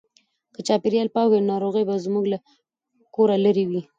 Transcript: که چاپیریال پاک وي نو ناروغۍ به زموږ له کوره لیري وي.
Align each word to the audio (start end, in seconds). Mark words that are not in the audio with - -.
که 0.53 0.61
چاپیریال 0.67 1.09
پاک 1.15 1.27
وي 1.29 1.39
نو 1.41 1.47
ناروغۍ 1.51 1.83
به 1.87 1.95
زموږ 2.05 2.25
له 2.33 2.37
کوره 3.15 3.35
لیري 3.45 3.65
وي. 3.71 3.81